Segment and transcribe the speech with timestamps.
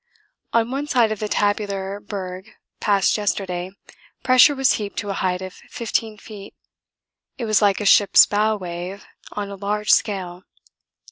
[0.51, 3.69] On one side of the tabular berg passed yesterday
[4.23, 6.55] pressure was heaped to a height of 15 feet
[7.37, 10.41] it was like a ship's bow wave on a large scale.